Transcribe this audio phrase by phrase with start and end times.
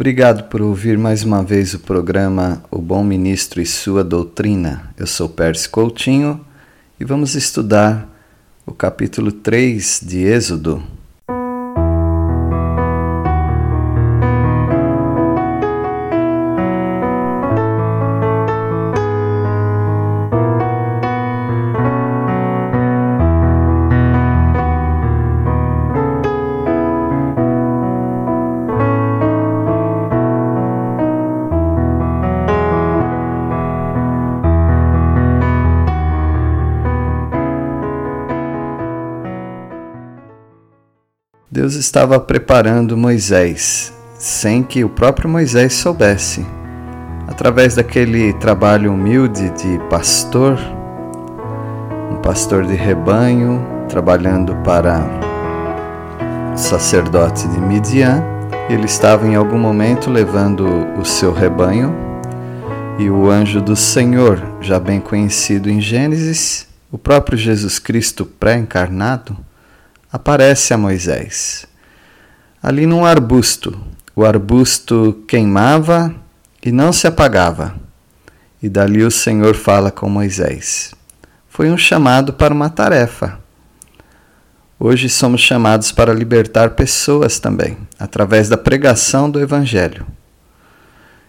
[0.00, 4.94] Obrigado por ouvir mais uma vez o programa O Bom Ministro e Sua Doutrina.
[4.96, 6.46] Eu sou Pérez Coutinho
[7.00, 8.08] e vamos estudar
[8.64, 10.80] o capítulo 3 de Êxodo.
[41.58, 46.46] Deus estava preparando Moisés, sem que o próprio Moisés soubesse.
[47.26, 50.56] Através daquele trabalho humilde de pastor,
[52.12, 55.00] um pastor de rebanho, trabalhando para
[56.54, 58.22] o sacerdote de Midian,
[58.70, 60.64] ele estava em algum momento levando
[60.96, 61.92] o seu rebanho
[63.00, 69.36] e o anjo do Senhor, já bem conhecido em Gênesis, o próprio Jesus Cristo pré-encarnado,
[70.12, 71.66] aparece a Moisés.
[72.62, 73.78] Ali num arbusto,
[74.16, 76.14] o arbusto queimava
[76.64, 77.74] e não se apagava.
[78.62, 80.92] E dali o Senhor fala com Moisés.
[81.48, 83.38] Foi um chamado para uma tarefa.
[84.80, 90.06] Hoje somos chamados para libertar pessoas também, através da pregação do Evangelho.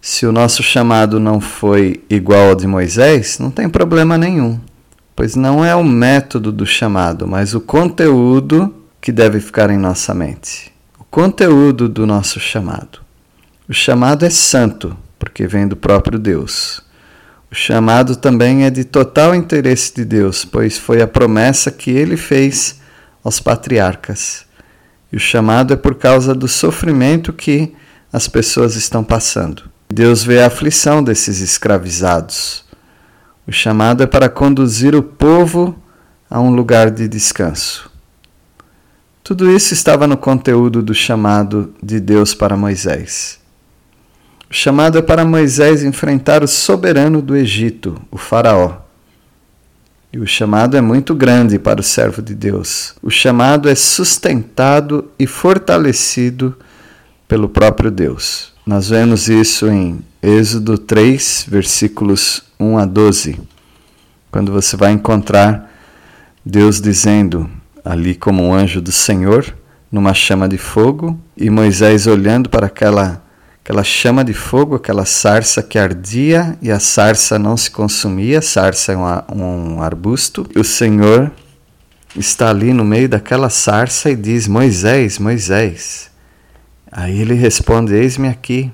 [0.00, 4.60] Se o nosso chamado não foi igual ao de Moisés, não tem problema nenhum
[5.14, 10.14] pois não é o método do chamado, mas o conteúdo que deve ficar em nossa
[10.14, 10.72] mente.
[10.98, 13.00] O conteúdo do nosso chamado.
[13.68, 16.82] O chamado é santo, porque vem do próprio Deus.
[17.50, 22.16] O chamado também é de total interesse de Deus, pois foi a promessa que ele
[22.16, 22.80] fez
[23.22, 24.46] aos patriarcas.
[25.12, 27.74] E o chamado é por causa do sofrimento que
[28.12, 29.64] as pessoas estão passando.
[29.92, 32.64] Deus vê a aflição desses escravizados
[33.46, 35.76] o chamado é para conduzir o povo
[36.30, 37.90] a um lugar de descanso.
[39.24, 43.40] Tudo isso estava no conteúdo do chamado de Deus para Moisés.
[44.50, 48.78] O chamado é para Moisés enfrentar o soberano do Egito, o Faraó.
[50.12, 52.94] E o chamado é muito grande para o servo de Deus.
[53.02, 56.54] O chamado é sustentado e fortalecido
[57.26, 58.52] pelo próprio Deus.
[58.66, 63.40] Nós vemos isso em Êxodo 3, versículos 1 a 12,
[64.30, 65.68] quando você vai encontrar
[66.46, 67.50] Deus dizendo
[67.84, 69.52] ali como um anjo do Senhor
[69.90, 73.20] numa chama de fogo e Moisés olhando para aquela
[73.64, 78.92] aquela chama de fogo, aquela sarça que ardia e a sarça não se consumia, sarça
[78.92, 80.46] é um, um arbusto.
[80.54, 81.32] E o Senhor
[82.16, 86.12] está ali no meio daquela sarça e diz: Moisés, Moisés.
[86.92, 88.70] Aí ele responde: Eis-me aqui.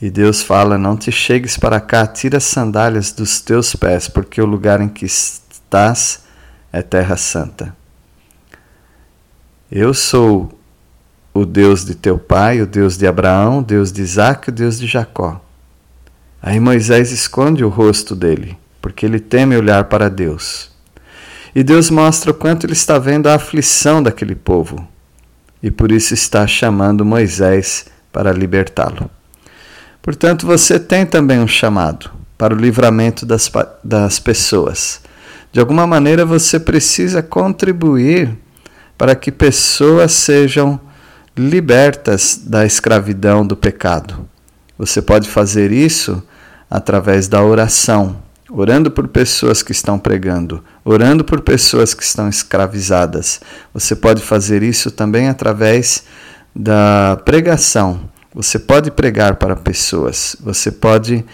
[0.00, 4.40] E Deus fala: Não te chegues para cá, tira as sandálias dos teus pés, porque
[4.40, 6.24] o lugar em que estás
[6.72, 7.76] é terra santa.
[9.70, 10.58] Eu sou
[11.34, 14.78] o Deus de teu pai, o Deus de Abraão, o Deus de Isaac, o Deus
[14.78, 15.40] de Jacó.
[16.40, 20.70] Aí Moisés esconde o rosto dele, porque ele teme olhar para Deus.
[21.54, 24.86] E Deus mostra o quanto ele está vendo a aflição daquele povo,
[25.62, 29.10] e por isso está chamando Moisés para libertá-lo.
[30.08, 33.52] Portanto, você tem também um chamado para o livramento das,
[33.84, 35.02] das pessoas.
[35.52, 38.34] De alguma maneira, você precisa contribuir
[38.96, 40.80] para que pessoas sejam
[41.36, 44.26] libertas da escravidão do pecado.
[44.78, 46.22] Você pode fazer isso
[46.70, 48.16] através da oração,
[48.50, 53.42] orando por pessoas que estão pregando, orando por pessoas que estão escravizadas.
[53.74, 56.04] Você pode fazer isso também através
[56.56, 58.08] da pregação,
[58.38, 61.24] você pode pregar para pessoas, você pode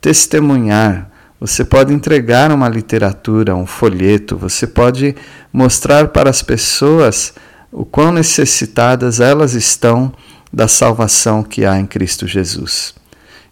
[0.00, 5.16] testemunhar, você pode entregar uma literatura, um folheto, você pode
[5.52, 7.34] mostrar para as pessoas
[7.72, 10.12] o quão necessitadas elas estão
[10.52, 12.94] da salvação que há em Cristo Jesus.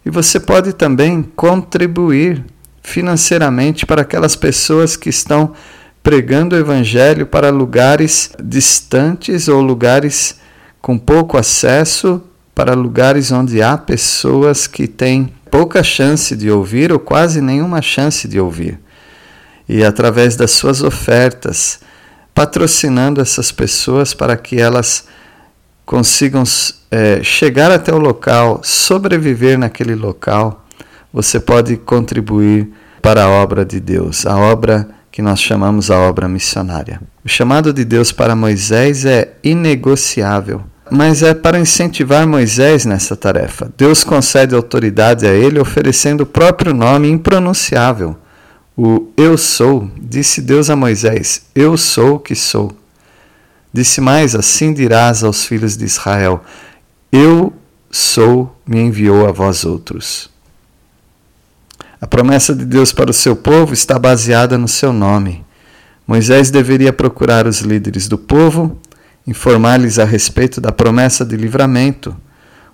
[0.05, 2.45] E você pode também contribuir
[2.81, 5.51] financeiramente para aquelas pessoas que estão
[6.01, 10.39] pregando o Evangelho para lugares distantes ou lugares
[10.81, 16.99] com pouco acesso para lugares onde há pessoas que têm pouca chance de ouvir ou
[16.99, 18.79] quase nenhuma chance de ouvir.
[19.67, 21.79] E através das suas ofertas,
[22.33, 25.05] patrocinando essas pessoas para que elas
[25.85, 26.43] consigam
[26.89, 30.65] é, chegar até o local, sobreviver naquele local,
[31.11, 32.71] você pode contribuir
[33.01, 37.01] para a obra de Deus, a obra que nós chamamos a obra missionária.
[37.25, 43.71] O chamado de Deus para Moisés é inegociável mas é para incentivar Moisés nessa tarefa.
[43.77, 48.17] Deus concede autoridade a ele, oferecendo o próprio nome impronunciável.
[48.75, 52.75] O Eu Sou, disse Deus a Moisés: Eu sou o que sou.
[53.71, 56.43] Disse mais: Assim dirás aos filhos de Israel:
[57.09, 57.53] Eu
[57.89, 60.29] sou, me enviou a vós outros.
[62.01, 65.45] A promessa de Deus para o seu povo está baseada no seu nome.
[66.05, 68.77] Moisés deveria procurar os líderes do povo,
[69.25, 72.15] informar-lhes a respeito da promessa de livramento.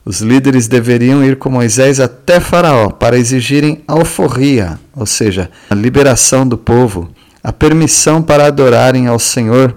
[0.05, 6.47] Os líderes deveriam ir com Moisés até Faraó para exigirem alforria, ou seja, a liberação
[6.47, 7.09] do povo,
[7.43, 9.75] a permissão para adorarem ao Senhor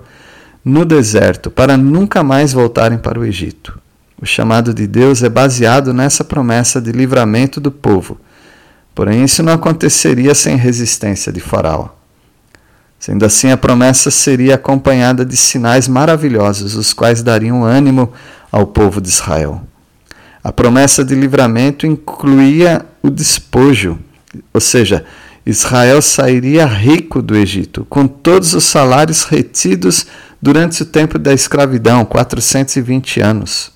[0.64, 3.78] no deserto, para nunca mais voltarem para o Egito.
[4.20, 8.20] O chamado de Deus é baseado nessa promessa de livramento do povo.
[8.94, 11.99] Porém, isso não aconteceria sem resistência de Faraó.
[13.00, 18.12] Sendo assim, a promessa seria acompanhada de sinais maravilhosos, os quais dariam ânimo
[18.52, 19.62] ao povo de Israel.
[20.44, 23.98] A promessa de livramento incluía o despojo,
[24.52, 25.02] ou seja,
[25.46, 30.06] Israel sairia rico do Egito, com todos os salários retidos
[30.40, 33.72] durante o tempo da escravidão 420 anos.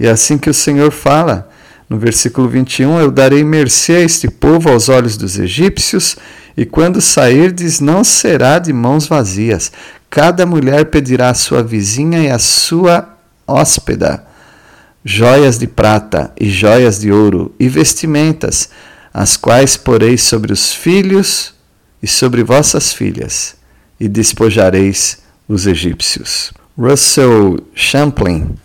[0.00, 1.50] E é assim que o Senhor fala
[1.88, 6.16] no versículo 21, eu darei mercê a este povo aos olhos dos egípcios,
[6.56, 9.70] e quando sairdes, não será de mãos vazias.
[10.08, 13.16] Cada mulher pedirá à sua vizinha e à sua
[13.46, 14.24] hóspeda
[15.08, 18.68] joias de prata e joias de ouro e vestimentas,
[19.14, 21.54] as quais porei sobre os filhos
[22.02, 23.54] e sobre vossas filhas,
[24.00, 25.18] e despojareis
[25.48, 26.52] os egípcios.
[26.76, 28.56] Russell Champlin,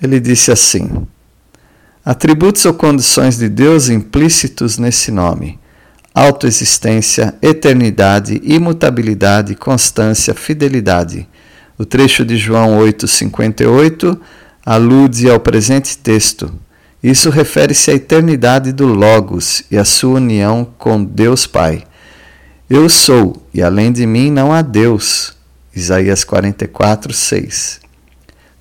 [0.00, 1.04] ele disse assim:
[2.08, 5.58] Atributos ou condições de Deus implícitos nesse nome:
[6.14, 11.26] autoexistência, eternidade, imutabilidade, constância, fidelidade.
[11.76, 14.16] O trecho de João 8:58
[14.64, 16.54] alude ao presente texto.
[17.02, 21.82] Isso refere-se à eternidade do Logos e à sua união com Deus Pai.
[22.70, 25.36] Eu sou, e além de mim não há Deus.
[25.74, 27.80] Isaías 44, 6.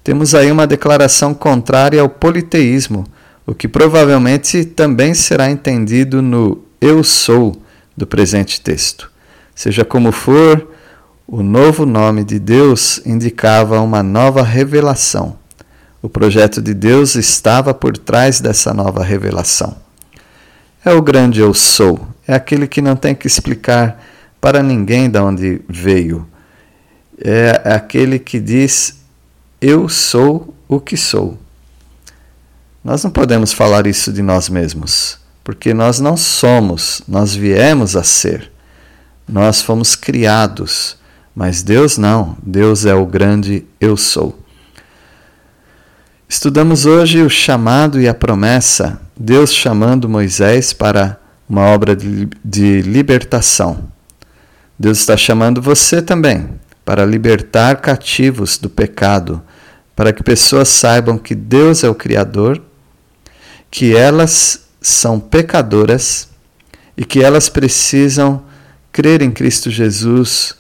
[0.04, 3.06] Temos aí uma declaração contrária ao politeísmo,
[3.46, 7.62] o que provavelmente também será entendido no eu sou
[7.96, 9.12] do presente texto.
[9.54, 10.72] Seja como for,
[11.28, 15.38] o novo nome de Deus indicava uma nova revelação.
[16.02, 19.76] O projeto de Deus estava por trás dessa nova revelação.
[20.84, 24.04] É o grande eu sou, é aquele que não tem que explicar
[24.40, 26.28] para ninguém de onde veio.
[27.18, 29.02] É aquele que diz:
[29.60, 31.40] Eu sou o que sou.
[32.86, 38.04] Nós não podemos falar isso de nós mesmos, porque nós não somos, nós viemos a
[38.04, 38.52] ser.
[39.28, 40.96] Nós fomos criados,
[41.36, 42.38] mas Deus não.
[42.44, 44.38] Deus é o grande eu sou.
[46.30, 53.86] Estudamos hoje o chamado e a promessa, Deus chamando Moisés para uma obra de, libertação.
[54.78, 56.52] Deus está chamando você também
[56.86, 59.42] para libertar cativos do pecado,
[59.96, 62.62] para que pessoas saibam que Deus é o Criador
[63.70, 66.30] que elas são pecadoras
[66.96, 68.44] e que elas precisam
[68.92, 70.56] crer em Cristo Jesus,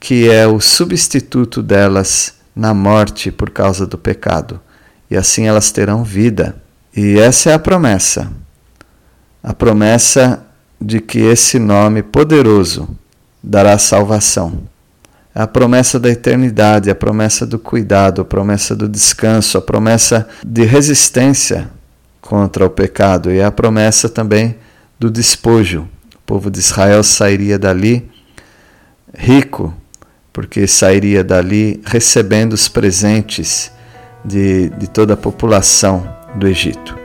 [0.00, 4.60] que é o substituto delas na morte por causa do pecado.
[5.10, 6.56] E assim elas terão vida.
[6.96, 8.32] E essa é a promessa.
[9.42, 10.42] A promessa
[10.80, 12.88] de que esse nome poderoso
[13.42, 14.60] dará salvação.
[15.34, 20.26] É a promessa da eternidade, a promessa do cuidado, a promessa do descanso, a promessa
[20.42, 21.68] de resistência
[22.26, 24.56] contra o pecado e a promessa também
[24.98, 25.88] do despojo.
[26.14, 28.10] O povo de Israel sairia dali
[29.16, 29.72] rico,
[30.32, 33.70] porque sairia dali recebendo os presentes
[34.24, 36.98] de, de toda a população do Egito.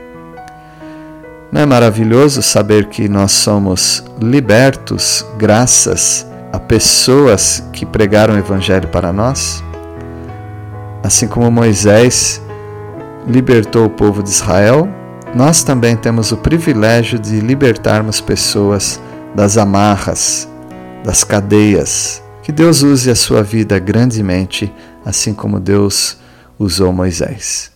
[1.50, 8.88] Não é maravilhoso saber que nós somos libertos graças a pessoas que pregaram o Evangelho
[8.88, 9.62] para nós?
[11.02, 12.42] Assim como Moisés
[13.26, 14.88] libertou o povo de Israel,
[15.34, 19.00] nós também temos o privilégio de libertarmos pessoas
[19.34, 20.46] das amarras,
[21.02, 22.22] das cadeias.
[22.42, 24.72] Que Deus use a sua vida grandemente,
[25.04, 26.18] assim como Deus
[26.58, 27.71] usou Moisés.